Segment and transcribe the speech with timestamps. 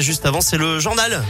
[0.00, 1.22] Juste avant, c'est le journal.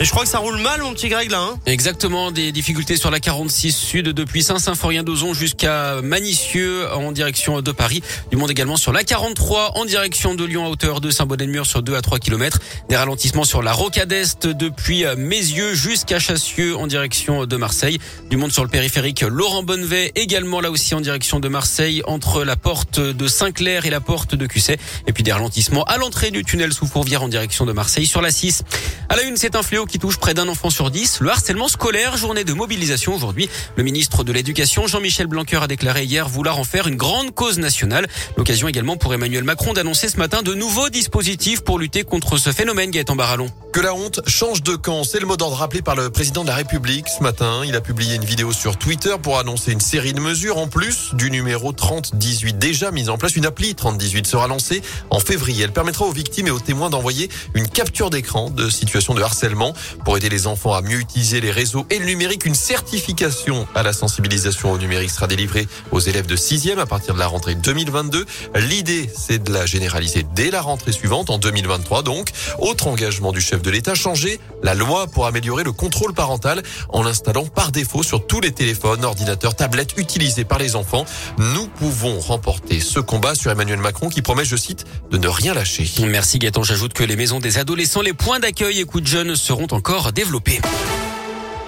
[0.00, 1.40] Et je crois que ça roule mal, mon petit Greg, là.
[1.40, 7.72] Hein Exactement, des difficultés sur la 46 Sud depuis Saint-Symphorien-d'Ozon jusqu'à Manicieux en direction de
[7.72, 8.00] Paris.
[8.30, 11.82] Du monde également sur la 43 en direction de Lyon à hauteur de Saint-Bonnet-de-Mur sur
[11.82, 12.60] 2 à 3 km.
[12.88, 17.98] Des ralentissements sur la Rocade Est depuis Mézieux jusqu'à Chassieux en direction de Marseille.
[18.30, 22.44] Du monde sur le périphérique Laurent Bonnevet également là aussi en direction de Marseille entre
[22.44, 24.78] la porte de Saint-Clair et la porte de Cusset.
[25.08, 28.22] Et puis des ralentissements à l'entrée du tunnel sous Fourvière en direction de Marseille sur
[28.22, 28.62] la 6.
[29.08, 31.18] À la une, c'est un fléau qui touche près d'un enfant sur dix.
[31.20, 33.48] Le harcèlement scolaire, journée de mobilisation aujourd'hui.
[33.76, 37.58] Le ministre de l'Éducation, Jean-Michel Blanquer, a déclaré hier vouloir en faire une grande cause
[37.58, 38.06] nationale.
[38.36, 42.52] L'occasion également pour Emmanuel Macron d'annoncer ce matin de nouveaux dispositifs pour lutter contre ce
[42.52, 43.50] phénomène, Gaëtan Barallon.
[43.78, 46.48] Que la honte change de camp, c'est le mot d'ordre rappelé par le président de
[46.48, 47.62] la République ce matin.
[47.64, 51.14] Il a publié une vidéo sur Twitter pour annoncer une série de mesures en plus
[51.14, 53.36] du numéro 3018 déjà mis en place.
[53.36, 55.62] Une appli 3018 sera lancée en février.
[55.62, 59.72] Elle permettra aux victimes et aux témoins d'envoyer une capture d'écran de situation de harcèlement
[60.04, 62.46] pour aider les enfants à mieux utiliser les réseaux et le numérique.
[62.46, 67.14] Une certification à la sensibilisation au numérique sera délivrée aux élèves de 6e à partir
[67.14, 68.26] de la rentrée 2022.
[68.56, 72.30] L'idée, c'est de la généraliser dès la rentrée suivante en 2023 donc.
[72.58, 77.02] Autre engagement du chef de l'État changer la loi pour améliorer le contrôle parental en
[77.02, 81.04] l'installant par défaut sur tous les téléphones, ordinateurs, tablettes utilisés par les enfants.
[81.38, 85.54] Nous pouvons remporter ce combat sur Emmanuel Macron qui promet, je cite, de ne rien
[85.54, 85.88] lâcher.
[86.06, 86.62] Merci Gaëtan.
[86.62, 90.12] J'ajoute que les maisons des adolescents, les points d'accueil et coups de jeunes seront encore
[90.12, 90.60] développés.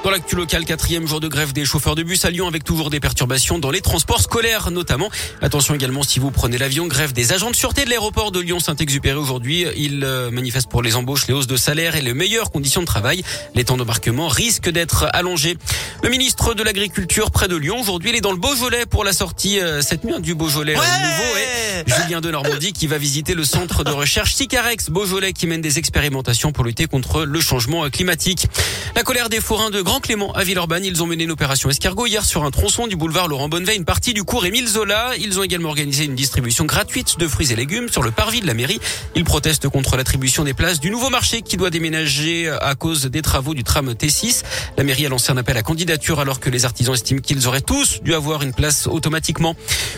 [0.02, 2.88] Dans l'actu local, quatrième jour de grève des chauffeurs de bus à Lyon avec toujours
[2.88, 5.10] des perturbations dans les transports scolaires notamment.
[5.42, 9.18] Attention également si vous prenez l'avion, grève des agents de sûreté de l'aéroport de Lyon-Saint-Exupéry
[9.18, 9.66] aujourd'hui.
[9.76, 12.86] Ils euh, manifestent pour les embauches, les hausses de salaire et les meilleures conditions de
[12.86, 13.22] travail.
[13.54, 15.58] Les temps d'embarquement risquent d'être allongés.
[16.02, 19.12] Le ministre de l'Agriculture près de Lyon aujourd'hui, il est dans le Beaujolais pour la
[19.12, 21.36] sortie euh, cette nuit hein, du Beaujolais euh, nouveau.
[21.36, 25.60] Et Julien de Normandie qui va visiter le centre de recherche Sicarex Beaujolais qui mène
[25.60, 28.46] des expérimentations pour lutter contre le changement climatique.
[28.96, 30.84] La colère des forains de Grand Clément à Villeurbanne.
[30.84, 33.84] Ils ont mené une opération escargot hier sur un tronçon du boulevard Laurent Bonnevet, une
[33.84, 35.16] partie du cours Émile Zola.
[35.18, 38.46] Ils ont également organisé une distribution gratuite de fruits et légumes sur le parvis de
[38.46, 38.78] la mairie.
[39.16, 43.20] Ils protestent contre l'attribution des places du nouveau marché qui doit déménager à cause des
[43.20, 44.44] travaux du tram T6.
[44.78, 47.60] La mairie a lancé un appel à candidature alors que les artisans estiment qu'ils auraient
[47.60, 49.56] tous dû avoir une place automatiquement.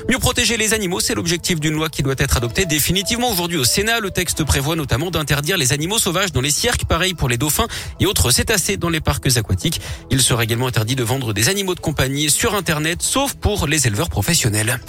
[0.08, 3.64] Mieux protéger les animaux, c'est l'objectif d'une loi qui doit être adoptée définitivement aujourd'hui au
[3.64, 4.00] Sénat.
[4.00, 7.68] Le texte prévoit notamment d'interdire les animaux sauvages dans les cirques, pareil pour les dauphins
[8.00, 9.81] et autres cétacés dans les parcs aquatiques.
[10.10, 13.86] Il sera également interdit de vendre des animaux de compagnie sur Internet, sauf pour les
[13.86, 14.80] éleveurs professionnels.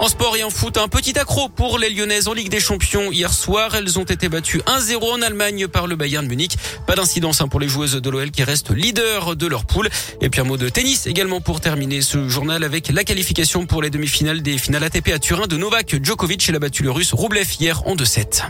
[0.00, 3.12] En sport et en foot, un petit accro pour les Lyonnaises en Ligue des Champions.
[3.12, 6.56] Hier soir, elles ont été battues 1-0 en Allemagne par le Bayern Munich.
[6.86, 9.90] Pas d'incidence hein, pour les joueuses de l'OL qui restent leaders de leur poule.
[10.22, 13.82] Et puis un mot de tennis également pour terminer ce journal avec la qualification pour
[13.82, 16.48] les demi-finales des finales ATP à Turin de Novak Djokovic.
[16.48, 18.44] Il a battu le russe Roublev hier en 2-7.